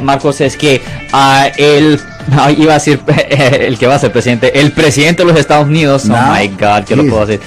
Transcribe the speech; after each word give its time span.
Marcos, 0.00 0.40
es 0.40 0.56
que 0.56 0.80
uh, 1.12 1.50
el 1.58 1.98
iba 2.56 2.72
a 2.72 2.78
decir 2.78 3.00
el 3.28 3.78
que 3.78 3.86
va 3.86 3.96
a 3.96 3.98
ser 3.98 4.12
presidente, 4.12 4.58
el 4.58 4.72
presidente 4.72 5.22
de 5.24 5.30
los 5.30 5.38
Estados 5.38 5.66
Unidos. 5.66 6.04
Oh 6.08 6.32
my 6.32 6.48
God, 6.48 6.84
que 6.84 6.96
lo 6.96 7.06
puedo 7.06 7.26
decir. 7.26 7.40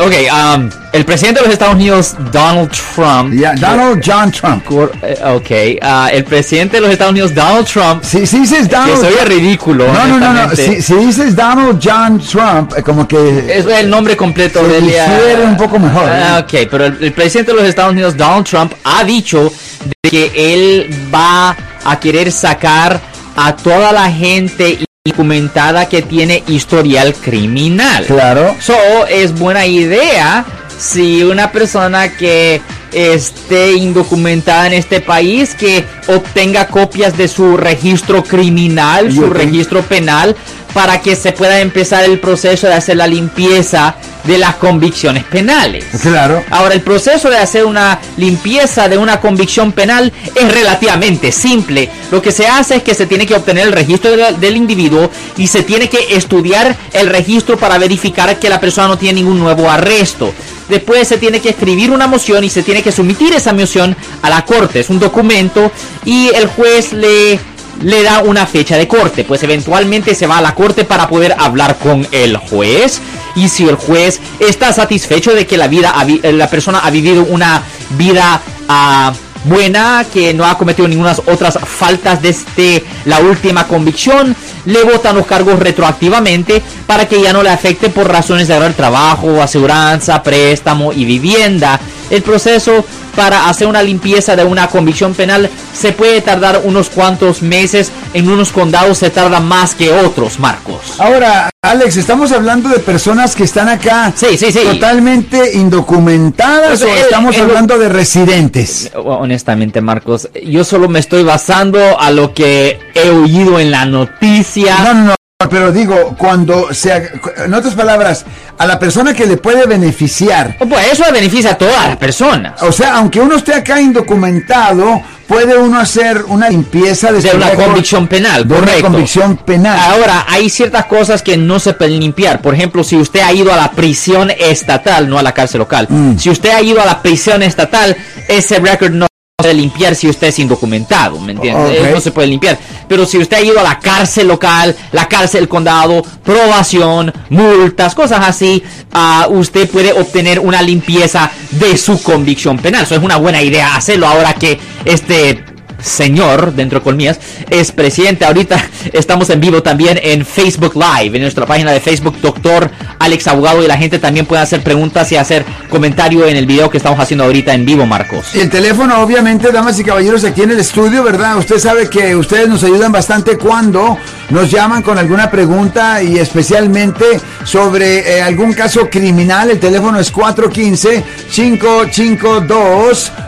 ok, 0.00 0.14
um, 0.32 0.70
el 0.92 1.04
presidente 1.04 1.40
de 1.40 1.46
los 1.46 1.52
Estados 1.52 1.74
Unidos, 1.74 2.14
Donald 2.30 2.70
Trump. 2.70 3.34
Donald 3.60 4.02
John 4.04 4.30
Trump. 4.30 4.64
Eh, 5.02 5.18
ok, 5.24 5.84
uh, 5.84 6.14
el 6.14 6.24
presidente 6.24 6.76
de 6.76 6.82
los 6.82 6.90
Estados 6.90 7.12
Unidos, 7.12 7.34
Donald 7.34 7.66
Trump. 7.66 8.04
Si, 8.04 8.26
si 8.26 8.40
dices 8.40 8.68
Donald. 8.68 9.02
Que 9.02 9.10
soy 9.10 9.26
ridículo. 9.26 9.92
No, 9.92 10.06
no, 10.06 10.18
no, 10.20 10.32
no. 10.32 10.56
Si, 10.56 10.80
si, 10.80 10.94
dices 10.94 11.34
Donald 11.34 11.80
John 11.82 12.20
Trump, 12.20 12.74
eh, 12.76 12.82
como 12.82 13.08
que. 13.08 13.58
Es 13.58 13.66
el 13.66 13.90
nombre 13.90 14.16
completo 14.16 14.62
de 14.66 14.78
él. 14.78 15.40
un 15.44 15.56
poco 15.56 15.78
mejor. 15.78 16.04
Uh, 16.04 16.40
ok, 16.40 16.68
pero 16.70 16.86
el, 16.86 16.98
el 17.00 17.12
presidente 17.12 17.50
de 17.52 17.58
los 17.58 17.68
Estados 17.68 17.92
Unidos, 17.92 18.16
Donald 18.16 18.46
Trump, 18.46 18.72
ha 18.84 19.02
dicho 19.02 19.52
de 19.84 20.10
que 20.10 20.32
él 20.36 20.90
va 21.12 21.56
a 21.84 22.00
querer 22.00 22.30
sacar 22.30 23.00
a 23.36 23.56
toda 23.56 23.92
la 23.92 24.10
gente 24.10 24.78
documentada 25.04 25.88
que 25.88 26.02
tiene 26.02 26.42
historial 26.48 27.14
criminal. 27.14 28.04
Claro. 28.06 28.56
So, 28.60 28.74
es 29.08 29.38
buena 29.38 29.66
idea 29.66 30.44
si 30.78 31.22
una 31.22 31.52
persona 31.52 32.16
que 32.16 32.60
esté 32.92 33.72
indocumentada 33.72 34.66
en 34.66 34.74
este 34.74 35.00
país 35.00 35.54
que 35.54 35.84
obtenga 36.06 36.68
copias 36.68 37.16
de 37.16 37.28
su 37.28 37.56
registro 37.56 38.22
criminal, 38.22 39.12
su 39.12 39.28
registro 39.28 39.82
penal, 39.82 40.34
para 40.72 41.00
que 41.00 41.16
se 41.16 41.32
pueda 41.32 41.60
empezar 41.60 42.04
el 42.04 42.18
proceso 42.18 42.66
de 42.66 42.74
hacer 42.74 42.96
la 42.96 43.06
limpieza 43.06 43.96
de 44.24 44.38
las 44.38 44.56
convicciones 44.56 45.24
penales. 45.24 45.84
Claro. 46.02 46.42
Ahora, 46.50 46.74
el 46.74 46.80
proceso 46.80 47.30
de 47.30 47.36
hacer 47.36 47.64
una 47.64 48.00
limpieza 48.16 48.88
de 48.88 48.98
una 48.98 49.20
convicción 49.20 49.72
penal 49.72 50.12
es 50.34 50.52
relativamente 50.52 51.32
simple. 51.32 51.90
Lo 52.10 52.22
que 52.22 52.32
se 52.32 52.46
hace 52.46 52.76
es 52.76 52.82
que 52.82 52.94
se 52.94 53.06
tiene 53.06 53.26
que 53.26 53.34
obtener 53.34 53.66
el 53.66 53.72
registro 53.72 54.16
del 54.16 54.56
individuo 54.56 55.10
y 55.36 55.46
se 55.46 55.62
tiene 55.62 55.88
que 55.88 56.16
estudiar 56.16 56.76
el 56.92 57.08
registro 57.08 57.56
para 57.58 57.78
verificar 57.78 58.38
que 58.38 58.48
la 58.48 58.60
persona 58.60 58.88
no 58.88 58.98
tiene 58.98 59.20
ningún 59.20 59.38
nuevo 59.38 59.70
arresto. 59.70 60.32
Después 60.68 61.06
se 61.06 61.18
tiene 61.18 61.40
que 61.40 61.50
escribir 61.50 61.90
una 61.90 62.06
moción 62.06 62.42
y 62.42 62.48
se 62.48 62.62
tiene 62.62 62.82
que 62.82 62.92
someter 62.92 63.32
esa 63.34 63.52
moción 63.52 63.94
a 64.22 64.30
la 64.30 64.44
corte. 64.44 64.80
Es 64.80 64.88
un 64.88 64.98
documento 64.98 65.70
y 66.04 66.28
el 66.34 66.46
juez 66.46 66.92
le 66.92 67.38
le 67.82 68.02
da 68.02 68.22
una 68.22 68.46
fecha 68.46 68.76
de 68.76 68.86
corte, 68.86 69.24
pues 69.24 69.42
eventualmente 69.42 70.14
se 70.14 70.28
va 70.28 70.38
a 70.38 70.42
la 70.42 70.54
corte 70.54 70.84
para 70.84 71.08
poder 71.08 71.34
hablar 71.38 71.76
con 71.78 72.06
el 72.12 72.36
juez 72.36 73.00
y 73.34 73.48
si 73.48 73.66
el 73.68 73.76
juez 73.76 74.20
está 74.38 74.72
satisfecho 74.72 75.34
de 75.34 75.46
que 75.46 75.56
la 75.56 75.68
vida 75.68 75.94
la 76.22 76.48
persona 76.48 76.80
ha 76.80 76.90
vivido 76.90 77.24
una 77.24 77.62
vida 77.96 78.40
uh, 78.68 79.12
buena, 79.44 80.04
que 80.12 80.32
no 80.34 80.44
ha 80.44 80.56
cometido 80.56 80.88
ninguna 80.88 81.14
otras 81.26 81.58
faltas 81.58 82.20
desde 82.22 82.82
la 83.04 83.20
última 83.20 83.66
convicción, 83.66 84.34
le 84.64 84.82
votan 84.82 85.16
los 85.16 85.26
cargos 85.26 85.58
retroactivamente 85.58 86.62
para 86.86 87.06
que 87.06 87.20
ya 87.20 87.32
no 87.32 87.42
le 87.42 87.50
afecte 87.50 87.90
por 87.90 88.08
razones 88.08 88.48
de 88.48 88.54
agarrar 88.54 88.74
trabajo, 88.74 89.42
aseguranza, 89.42 90.22
préstamo 90.22 90.92
y 90.92 91.04
vivienda. 91.04 91.78
El 92.10 92.22
proceso 92.22 92.84
para 93.14 93.48
hacer 93.48 93.66
una 93.66 93.82
limpieza 93.82 94.36
de 94.36 94.44
una 94.44 94.68
convicción 94.68 95.14
penal 95.14 95.48
se 95.72 95.92
puede 95.92 96.20
tardar 96.20 96.62
unos 96.64 96.90
cuantos 96.90 97.42
meses, 97.42 97.92
en 98.12 98.28
unos 98.28 98.50
condados 98.50 98.98
se 98.98 99.10
tarda 99.10 99.40
más 99.40 99.74
que 99.74 99.92
otros, 99.92 100.38
Marcos. 100.38 100.80
Ahora, 100.98 101.50
Alex, 101.62 101.96
estamos 101.96 102.32
hablando 102.32 102.68
de 102.68 102.78
personas 102.78 103.34
que 103.34 103.44
están 103.44 103.68
acá 103.68 104.12
sí, 104.14 104.36
sí, 104.36 104.52
sí. 104.52 104.60
totalmente 104.64 105.56
indocumentadas 105.56 106.80
pues, 106.80 106.82
o 106.82 106.94
estamos 106.94 107.38
hablando 107.38 107.78
de 107.78 107.88
residentes. 107.88 108.90
Honestamente, 108.94 109.80
Marcos, 109.80 110.28
yo 110.44 110.64
solo 110.64 110.88
me 110.88 110.98
estoy 110.98 111.22
basando 111.22 111.98
a 111.98 112.10
lo 112.10 112.34
que 112.34 112.78
he 112.94 113.10
oído 113.10 113.58
en 113.58 113.70
la 113.70 113.86
noticia. 113.86 114.76
No, 114.78 114.94
no, 114.94 115.04
no. 115.04 115.14
Pero 115.50 115.72
digo, 115.72 116.14
cuando 116.16 116.72
sea, 116.72 117.02
en 117.44 117.52
otras 117.52 117.74
palabras, 117.74 118.24
a 118.56 118.66
la 118.66 118.78
persona 118.78 119.12
que 119.12 119.26
le 119.26 119.36
puede 119.36 119.66
beneficiar. 119.66 120.56
Pues 120.58 120.92
eso 120.92 121.04
le 121.06 121.12
beneficia 121.12 121.50
a 121.50 121.58
todas 121.58 121.88
las 121.88 121.96
personas. 121.96 122.62
O 122.62 122.70
sea, 122.70 122.96
aunque 122.96 123.20
uno 123.20 123.34
esté 123.34 123.52
acá 123.52 123.80
indocumentado, 123.80 125.02
puede 125.26 125.56
uno 125.56 125.80
hacer 125.80 126.24
una 126.28 126.48
limpieza 126.48 127.10
de, 127.10 127.34
una 127.34 127.50
convicción 127.50 128.06
penal. 128.06 128.46
De 128.46 128.54
una 128.54 128.80
convicción 128.80 129.36
penal. 129.38 129.78
Ahora, 129.78 130.24
hay 130.28 130.48
ciertas 130.48 130.86
cosas 130.86 131.20
que 131.20 131.36
no 131.36 131.58
se 131.58 131.74
pueden 131.74 131.98
limpiar. 131.98 132.40
Por 132.40 132.54
ejemplo, 132.54 132.84
si 132.84 132.96
usted 132.96 133.20
ha 133.20 133.32
ido 133.32 133.52
a 133.52 133.56
la 133.56 133.72
prisión 133.72 134.30
estatal, 134.30 135.08
no 135.08 135.18
a 135.18 135.22
la 135.22 135.32
cárcel 135.32 135.58
local. 135.58 135.88
Mm. 135.90 136.16
Si 136.16 136.30
usted 136.30 136.50
ha 136.50 136.62
ido 136.62 136.80
a 136.80 136.86
la 136.86 137.02
prisión 137.02 137.42
estatal, 137.42 137.96
ese 138.28 138.60
récord 138.60 138.92
no 138.92 139.08
puede 139.36 139.54
limpiar 139.54 139.96
si 139.96 140.08
usted 140.08 140.28
es 140.28 140.38
indocumentado, 140.38 141.18
¿me 141.18 141.32
entiende? 141.32 141.90
No 141.92 142.00
se 142.00 142.12
puede 142.12 142.28
limpiar. 142.28 142.56
Pero 142.86 143.04
si 143.04 143.18
usted 143.18 143.38
ha 143.38 143.42
ido 143.42 143.58
a 143.58 143.64
la 143.64 143.80
cárcel 143.80 144.28
local, 144.28 144.76
la 144.92 145.08
cárcel 145.08 145.40
del 145.40 145.48
condado, 145.48 146.04
probación, 146.22 147.12
multas, 147.30 147.96
cosas 147.96 148.20
así, 148.28 148.62
uh, 148.94 149.32
usted 149.32 149.68
puede 149.68 149.92
obtener 149.92 150.38
una 150.38 150.62
limpieza 150.62 151.32
de 151.50 151.76
su 151.76 152.00
convicción 152.00 152.58
penal. 152.58 152.84
Eso 152.84 152.94
es 152.94 153.02
una 153.02 153.16
buena 153.16 153.42
idea 153.42 153.74
hacerlo 153.74 154.06
ahora 154.06 154.34
que 154.34 154.56
este 154.84 155.42
señor, 155.84 156.54
dentro 156.54 156.80
de 156.80 156.84
colmillas, 156.84 157.20
es 157.50 157.70
presidente. 157.70 158.24
Ahorita 158.24 158.56
estamos 158.92 159.30
en 159.30 159.40
vivo 159.40 159.62
también 159.62 160.00
en 160.02 160.24
Facebook 160.24 160.74
Live, 160.74 161.16
en 161.16 161.22
nuestra 161.22 161.46
página 161.46 161.72
de 161.72 161.80
Facebook, 161.80 162.20
doctor 162.20 162.70
Alex 162.98 163.26
Abogado, 163.28 163.62
y 163.62 163.68
la 163.68 163.76
gente 163.76 163.98
también 163.98 164.26
puede 164.26 164.42
hacer 164.42 164.62
preguntas 164.62 165.10
y 165.12 165.16
hacer 165.16 165.44
comentario 165.68 166.26
en 166.26 166.36
el 166.36 166.46
video 166.46 166.70
que 166.70 166.78
estamos 166.78 166.98
haciendo 166.98 167.24
ahorita 167.24 167.54
en 167.54 167.64
vivo, 167.64 167.86
Marcos. 167.86 168.34
El 168.34 168.50
teléfono, 168.50 169.00
obviamente, 169.02 169.52
damas 169.52 169.78
y 169.78 169.84
caballeros, 169.84 170.24
aquí 170.24 170.42
en 170.42 170.52
el 170.52 170.60
estudio, 170.60 171.02
¿verdad? 171.02 171.36
Usted 171.36 171.58
sabe 171.58 171.88
que 171.88 172.16
ustedes 172.16 172.48
nos 172.48 172.64
ayudan 172.64 172.92
bastante 172.92 173.36
cuando 173.36 173.98
nos 174.30 174.50
llaman 174.50 174.82
con 174.82 174.98
alguna 174.98 175.30
pregunta 175.30 176.02
y 176.02 176.18
especialmente 176.18 177.04
sobre 177.44 178.16
eh, 178.16 178.22
algún 178.22 178.52
caso 178.52 178.90
criminal. 178.90 179.50
El 179.50 179.60
teléfono 179.60 180.00
es 180.00 180.10
415 180.10 181.04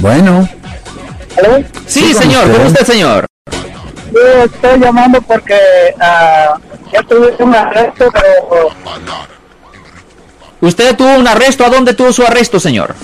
Bueno. 0.00 0.46
¿Aló? 1.38 1.64
Sí, 1.86 2.12
señor. 2.14 2.50
¿Cómo 2.52 2.66
está, 2.66 2.84
señor? 2.84 3.26
Yo 4.20 4.44
estoy 4.44 4.80
llamando 4.80 5.22
porque 5.22 5.54
uh, 5.96 6.90
ya 6.92 7.02
tuve 7.04 7.34
un 7.38 7.54
arresto, 7.54 8.10
pero... 8.12 8.68
¿Usted 10.60 10.94
tuvo 10.94 11.16
un 11.16 11.26
arresto? 11.26 11.64
¿A 11.64 11.70
dónde 11.70 11.94
tuvo 11.94 12.12
su 12.12 12.22
arresto, 12.22 12.60
señor? 12.60 12.94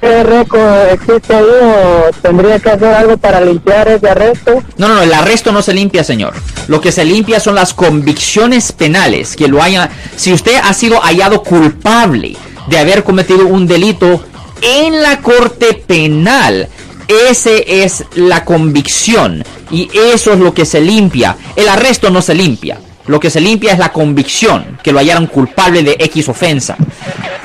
¿Qué 0.00 0.22
récord 0.24 0.88
existe 0.92 1.34
ahí 1.34 1.44
o 1.44 2.10
tendría 2.22 2.58
que 2.58 2.70
hacer 2.70 2.94
algo 2.94 3.16
para 3.18 3.40
limpiar 3.42 3.86
ese 3.88 4.08
arresto? 4.08 4.62
No, 4.78 4.88
no, 4.88 4.94
no, 4.94 5.02
el 5.02 5.12
arresto 5.12 5.52
no 5.52 5.60
se 5.60 5.74
limpia, 5.74 6.02
señor. 6.02 6.32
Lo 6.68 6.80
que 6.80 6.90
se 6.90 7.04
limpia 7.04 7.38
son 7.38 7.54
las 7.54 7.74
convicciones 7.74 8.72
penales 8.72 9.36
que 9.36 9.46
lo 9.46 9.62
haya... 9.62 9.90
Si 10.16 10.32
usted 10.32 10.56
ha 10.64 10.72
sido 10.72 11.00
hallado 11.00 11.42
culpable 11.42 12.36
de 12.66 12.78
haber 12.78 13.04
cometido 13.04 13.46
un 13.46 13.66
delito 13.66 14.24
en 14.62 15.02
la 15.02 15.20
corte 15.20 15.74
penal, 15.74 16.68
ese 17.08 17.84
es 17.84 18.04
la 18.14 18.44
convicción 18.44 19.44
y 19.70 19.88
eso 20.12 20.32
es 20.32 20.38
lo 20.38 20.54
que 20.54 20.64
se 20.64 20.80
limpia. 20.80 21.36
El 21.56 21.68
arresto 21.68 22.10
no 22.10 22.22
se 22.22 22.34
limpia. 22.34 22.78
Lo 23.06 23.18
que 23.18 23.30
se 23.30 23.40
limpia 23.40 23.72
es 23.72 23.78
la 23.78 23.92
convicción, 23.92 24.78
que 24.82 24.92
lo 24.92 24.98
hallaron 24.98 25.26
culpable 25.26 25.82
de 25.82 25.96
X 25.98 26.28
ofensa. 26.28 26.76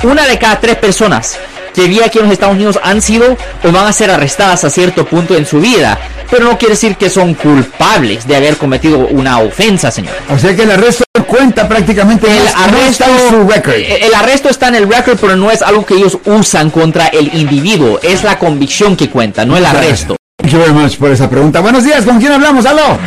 Una 0.03 0.27
de 0.27 0.37
cada 0.37 0.59
tres 0.59 0.75
personas 0.75 1.39
que 1.77 1.87
vi 1.87 2.01
aquí 2.01 2.17
en 2.17 2.23
los 2.23 2.33
Estados 2.33 2.55
Unidos 2.55 2.79
han 2.81 3.03
sido 3.03 3.37
o 3.63 3.71
van 3.71 3.85
a 3.85 3.93
ser 3.93 4.09
arrestadas 4.09 4.63
a 4.63 4.69
cierto 4.71 5.05
punto 5.05 5.37
en 5.37 5.45
su 5.45 5.59
vida, 5.59 5.99
pero 6.27 6.45
no 6.45 6.57
quiere 6.57 6.73
decir 6.73 6.95
que 6.95 7.07
son 7.07 7.35
culpables 7.35 8.27
de 8.27 8.35
haber 8.35 8.57
cometido 8.57 8.97
una 8.97 9.37
ofensa, 9.41 9.91
señor. 9.91 10.15
O 10.33 10.39
sea 10.39 10.55
que 10.55 10.63
el 10.63 10.71
arresto 10.71 11.03
cuenta 11.27 11.67
prácticamente 11.67 12.25
el 12.35 12.47
arresto 12.47 13.05
en 13.05 13.29
su 13.29 13.47
record. 13.47 13.75
El 13.75 14.13
arresto 14.15 14.49
está 14.49 14.69
en 14.69 14.75
el 14.75 14.89
record, 14.91 15.19
pero 15.21 15.35
no 15.35 15.51
es 15.51 15.61
algo 15.61 15.85
que 15.85 15.93
ellos 15.93 16.17
usan 16.25 16.71
contra 16.71 17.09
el 17.09 17.31
individuo, 17.35 17.99
es 18.01 18.23
la 18.23 18.39
convicción 18.39 18.95
que 18.95 19.11
cuenta, 19.11 19.45
no 19.45 19.55
el 19.55 19.65
arresto. 19.65 20.17
Thank 20.39 20.53
you 20.53 20.59
very 20.59 20.71
much 20.71 20.97
por 20.99 21.09
esa 21.09 21.27
pregunta. 21.27 21.61
Buenos 21.61 21.83
días, 21.83 22.05
¿con 22.05 22.19
quién 22.19 22.31
hablamos? 22.31 22.63
¡Aló! 22.67 22.99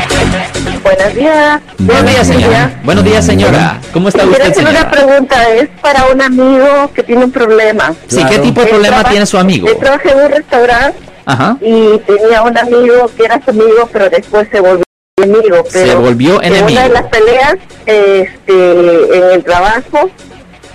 Buenos 0.83 1.15
días. 1.15 1.61
Buenos 1.79 2.11
días, 2.11 2.27
señora. 2.27 2.81
Buenos 2.83 3.05
días, 3.05 3.25
señora. 3.25 3.81
¿Cómo 3.93 4.09
está 4.09 4.23
Quiero 4.25 4.33
usted, 4.37 4.51
hacer 4.51 4.67
señora? 4.67 4.81
una 4.81 4.91
pregunta, 4.91 5.55
es 5.55 5.69
para 5.81 6.07
un 6.09 6.21
amigo 6.21 6.91
que 6.93 7.05
tiene 7.05 7.25
un 7.25 7.31
problema. 7.31 7.95
Sí, 8.09 8.21
¿qué 8.29 8.41
tipo 8.41 8.61
de 8.61 8.67
Él 8.67 8.71
problema 8.73 8.97
traba- 8.97 9.11
tiene 9.11 9.27
su 9.27 9.39
amigo? 9.39 9.69
Él 9.69 9.77
trabaja 9.79 10.11
en 10.11 10.19
un 10.19 10.31
restaurante 10.33 10.99
Ajá. 11.25 11.57
y 11.61 11.99
tenía 11.99 12.43
un 12.43 12.59
amigo 12.59 13.09
que 13.17 13.25
era 13.25 13.41
su 13.45 13.51
amigo, 13.51 13.89
pero 13.93 14.11
después 14.11 14.49
se 14.51 14.59
volvió 14.61 14.85
enemigo. 15.23 15.65
Se 15.71 15.85
Pero 15.85 16.01
volvió 16.01 16.43
en 16.43 16.53
enemigo. 16.57 16.81
una 16.81 16.89
de 16.89 16.95
las 16.95 17.05
peleas 17.05 17.55
este, 17.87 19.17
en 19.17 19.25
el 19.35 19.45
trabajo, 19.45 20.11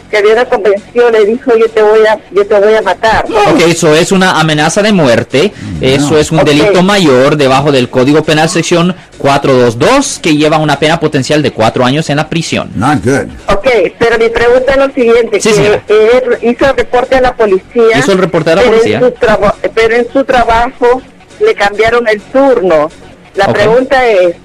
que 0.10 0.18
había 0.18 0.34
una 0.34 0.46
convención, 0.46 1.12
le 1.12 1.26
dijo 1.26 1.52
yo 1.58 1.68
te 1.70 1.82
voy 1.82 2.06
a, 2.06 2.18
yo 2.32 2.46
te 2.46 2.60
voy 2.60 2.74
a 2.74 2.82
matar. 2.82 3.26
Ok, 3.26 3.62
eso 3.68 3.94
es 3.96 4.12
una 4.12 4.40
amenaza 4.40 4.82
de 4.82 4.92
muerte. 4.94 5.52
Eso 5.82 6.18
es 6.18 6.32
un 6.32 6.40
Ok. 6.40 6.46
delito 6.46 6.84
mayor 6.84 7.36
debajo 7.38 7.72
del 7.72 7.90
Código 7.90 8.24
Penal 8.24 8.50
sección 8.50 8.96
422 9.18 10.20
que 10.22 10.36
lleva 10.36 10.58
una 10.58 10.78
pena 10.80 11.00
potencial 11.00 11.42
de 11.42 11.52
cuatro 11.52 11.84
años 11.86 12.10
en 12.10 12.18
la 12.18 12.30
prisión. 12.30 12.72
Not 12.76 13.04
good. 13.04 13.30
Ok, 13.48 13.68
pero 14.00 14.18
mi 14.18 14.30
pregunta 14.30 14.72
es 14.74 14.78
lo 14.78 14.94
siguiente, 14.94 15.42
Sí, 15.42 15.52
que 15.88 16.18
él 16.18 16.38
hizo 16.42 16.66
el 16.70 16.76
reporte 16.78 17.16
a 17.16 17.22
la 17.22 17.36
policía. 17.36 17.98
Hizo 18.00 18.12
el 18.14 18.18
reporte 18.20 18.52
a 18.52 18.56
la 18.56 18.62
pero 18.62 18.74
en 18.74 18.80
policía. 18.80 19.00
su 19.00 19.12
traba- 19.12 19.56
pero 19.74 19.96
en 19.96 20.08
su 20.12 20.24
trabajo 20.24 21.02
le 21.40 21.54
cambiaron 21.56 22.08
el 22.08 22.22
turno. 22.22 22.90
La 23.36 23.46
Ok. 23.48 23.54
pregunta 23.54 24.08
es, 24.08 24.36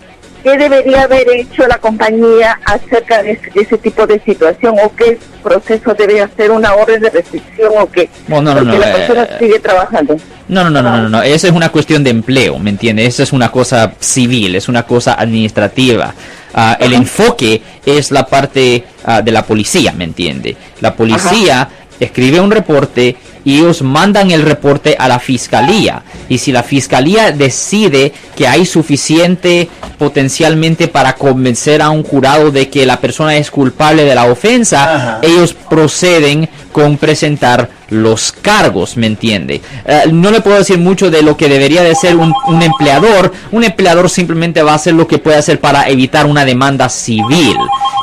¿qué 0.42 0.56
debería 0.56 1.02
haber 1.02 1.26
hecho 1.30 1.66
la 1.66 1.78
compañía 1.78 2.58
acerca 2.64 3.22
de 3.22 3.32
ese, 3.32 3.50
de 3.50 3.60
ese 3.62 3.78
tipo 3.78 4.06
de 4.06 4.20
situación? 4.20 4.76
¿O 4.82 4.94
qué 4.94 5.18
proceso 5.42 5.94
debe 5.94 6.22
hacer 6.22 6.50
una 6.50 6.74
orden 6.74 7.00
de 7.00 7.10
restricción 7.10 7.72
o 7.78 7.90
qué? 7.90 8.08
No, 8.28 8.42
no, 8.42 8.54
no, 8.54 8.60
Porque 8.60 8.78
la 8.78 8.90
eh, 8.90 8.94
persona 8.94 9.28
sigue 9.38 9.58
trabajando. 9.58 10.16
No, 10.48 10.64
no, 10.64 10.70
no, 10.70 10.82
no, 10.82 11.02
no, 11.02 11.08
no. 11.08 11.22
Esa 11.22 11.48
es 11.48 11.52
una 11.52 11.70
cuestión 11.70 12.02
de 12.02 12.10
empleo, 12.10 12.58
¿me 12.58 12.70
entiende? 12.70 13.06
Esa 13.06 13.22
es 13.22 13.32
una 13.32 13.50
cosa 13.50 13.92
civil, 14.00 14.54
es 14.54 14.68
una 14.68 14.84
cosa 14.84 15.14
administrativa. 15.14 16.14
Ah, 16.52 16.76
el 16.80 16.92
enfoque 16.92 17.62
es 17.86 18.10
la 18.10 18.26
parte 18.26 18.84
ah, 19.04 19.22
de 19.22 19.30
la 19.30 19.44
policía, 19.44 19.92
¿me 19.92 20.04
entiende? 20.04 20.56
La 20.80 20.94
policía 20.94 21.68
escribe 22.00 22.40
un 22.40 22.50
reporte 22.50 23.16
y 23.44 23.58
ellos 23.58 23.82
mandan 23.82 24.30
el 24.30 24.42
reporte 24.42 24.96
a 24.98 25.08
la 25.08 25.18
fiscalía. 25.18 26.02
Y 26.28 26.38
si 26.38 26.52
la 26.52 26.62
fiscalía 26.62 27.32
decide 27.32 28.12
que 28.36 28.46
hay 28.46 28.66
suficiente 28.66 29.68
potencialmente 29.98 30.88
para 30.88 31.14
convencer 31.14 31.82
a 31.82 31.90
un 31.90 32.02
jurado 32.02 32.50
de 32.50 32.68
que 32.68 32.86
la 32.86 33.00
persona 33.00 33.36
es 33.36 33.50
culpable 33.50 34.04
de 34.04 34.14
la 34.14 34.24
ofensa, 34.24 34.94
Ajá. 34.94 35.18
ellos 35.22 35.54
proceden 35.54 36.48
con 36.72 36.96
presentar 36.96 37.68
los 37.90 38.30
cargos, 38.30 38.96
¿me 38.96 39.06
entiende? 39.08 39.60
Eh, 39.84 40.02
no 40.12 40.30
le 40.30 40.40
puedo 40.40 40.58
decir 40.58 40.78
mucho 40.78 41.10
de 41.10 41.22
lo 41.22 41.36
que 41.36 41.48
debería 41.48 41.82
de 41.82 41.94
ser 41.94 42.16
un, 42.16 42.32
un 42.46 42.62
empleador. 42.62 43.32
Un 43.50 43.64
empleador 43.64 44.08
simplemente 44.08 44.62
va 44.62 44.72
a 44.72 44.76
hacer 44.76 44.94
lo 44.94 45.08
que 45.08 45.18
puede 45.18 45.36
hacer 45.38 45.60
para 45.60 45.88
evitar 45.88 46.26
una 46.26 46.44
demanda 46.44 46.88
civil. 46.88 47.56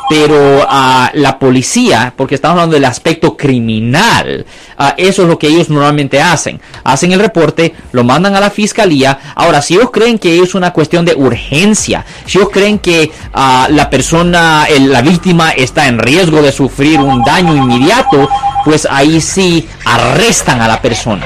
Pero 0.08 0.66
a 0.68 1.10
la 1.14 1.38
policía, 1.38 2.12
porque 2.16 2.34
estamos 2.36 2.54
hablando 2.56 2.74
del 2.74 2.84
aspecto 2.84 3.36
criminal, 3.36 4.44
ah, 4.78 4.94
eso 4.96 5.22
es 5.22 5.28
lo 5.28 5.38
que 5.38 5.48
ellos 5.48 5.68
normalmente 5.68 6.20
hacen. 6.20 6.60
Hacen 6.84 7.12
el 7.12 7.20
reporte, 7.20 7.74
lo 7.92 8.04
mandan 8.04 8.34
a 8.34 8.40
la 8.40 8.50
fiscalía. 8.50 9.18
Ahora, 9.34 9.60
si 9.62 9.74
ellos 9.74 9.90
creen 9.92 10.18
que 10.18 10.40
es 10.40 10.54
una 10.54 10.72
cuestión 10.72 11.04
de 11.04 11.14
urgencia, 11.14 12.04
si 12.26 12.38
ellos 12.38 12.50
creen 12.52 12.78
que 12.78 13.10
ah, 13.34 13.68
la 13.70 13.90
persona, 13.90 14.66
el- 14.68 14.90
la 14.92 15.02
víctima 15.02 15.50
está 15.50 15.86
en 15.86 15.98
riesgo 15.98 16.40
de 16.42 16.52
sufrir 16.52 17.00
un 17.00 17.22
daño 17.24 17.54
inmediato, 17.56 18.28
pues 18.64 18.86
ahí 18.90 19.20
sí 19.20 19.66
arrestan 19.84 20.60
a 20.60 20.68
la 20.68 20.80
persona. 20.80 21.24